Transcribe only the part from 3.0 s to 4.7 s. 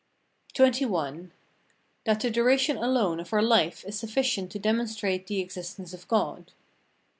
of our life is sufficient to